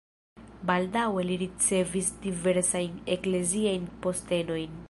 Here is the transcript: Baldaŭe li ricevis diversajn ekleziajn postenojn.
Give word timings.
Baldaŭe 0.69 1.25
li 1.27 1.37
ricevis 1.43 2.11
diversajn 2.25 2.99
ekleziajn 3.19 3.89
postenojn. 4.07 4.79